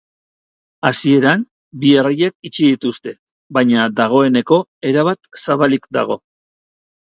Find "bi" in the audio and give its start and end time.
1.83-1.91